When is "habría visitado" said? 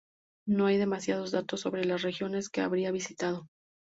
2.61-3.45